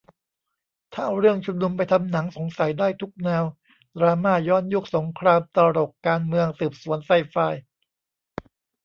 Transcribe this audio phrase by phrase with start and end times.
[0.93, 3.43] ถ้าเอาเรื่องชุมนุมไปทำหนังสงสัยได้ทุกแนว
[3.99, 7.35] ดราม่า ย้อนยุค สงคราม ตลก การเมือง สืบสวน ไซไฟ